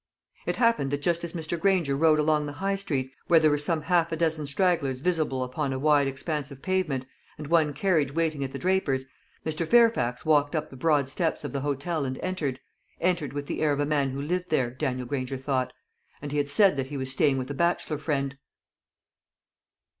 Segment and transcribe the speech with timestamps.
[0.47, 1.59] It happened that just as Mr.
[1.59, 5.43] Granger rode along the High street, where there were some half a dozen stragglers visible
[5.43, 7.05] upon a wide expanse of pavement,
[7.37, 9.05] and one carriage waiting at the draper's,
[9.45, 9.67] Mr.
[9.67, 12.59] Fairfax walked up the broad steps of the hotel and entered
[12.99, 15.71] entered with the air of a man who lived there, Daniel Granger thought.
[16.19, 18.37] And he had said that he was staying with a bachelor friend.